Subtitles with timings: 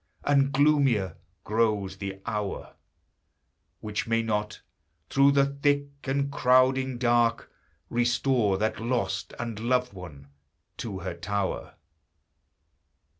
[0.23, 2.73] And gloomier grows the hour
[3.81, 4.61] Which may not,
[5.11, 7.51] through the thick and crowding dark,
[7.87, 10.29] Restore that lost and loved one
[10.77, 11.75] to her tower.